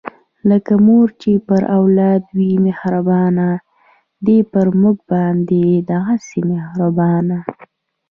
لکه 0.49 0.73
مور 0.85 1.07
چې 1.21 1.31
پر 1.47 1.61
اولاد 1.77 2.21
وي 2.37 2.51
مهربانه، 2.65 3.49
دی 4.25 4.37
پر 4.51 4.65
مونږ 4.81 4.97
باندې 5.11 5.63
دغهسې 5.91 6.39
مهربانه 6.51 7.39